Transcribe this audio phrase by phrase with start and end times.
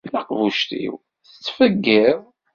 [0.11, 0.93] Taqbuct-iw
[1.31, 2.19] tettfeggiḍ.